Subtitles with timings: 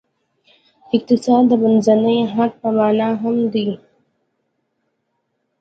[0.95, 3.69] اقتصاد د منځني حد په معنا هم دی.